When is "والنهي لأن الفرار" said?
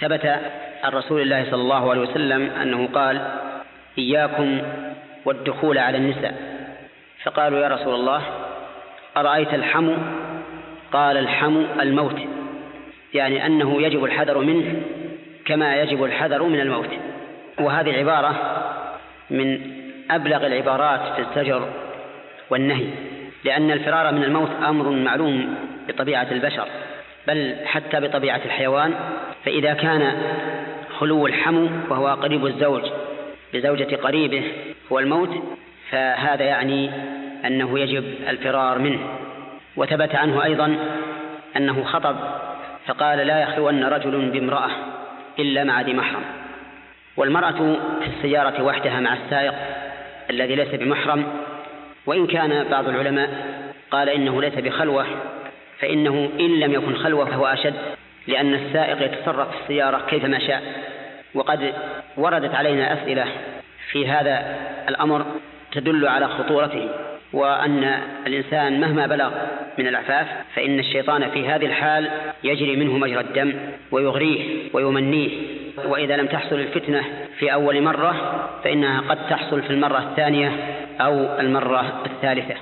22.50-24.14